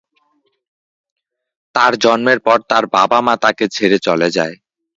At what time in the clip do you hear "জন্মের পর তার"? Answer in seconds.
2.03-2.83